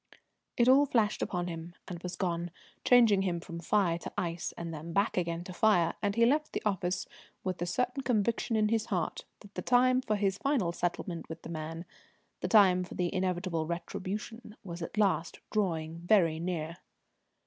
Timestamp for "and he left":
6.01-6.53